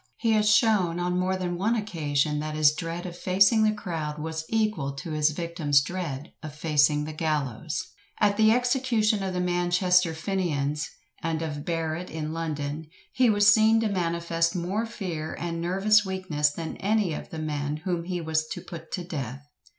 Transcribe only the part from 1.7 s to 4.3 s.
occasion, that his dread of facing the crowd